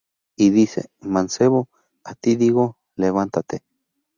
[0.35, 1.69] Y dice: Mancebo,
[2.03, 3.61] á ti digo, levántate.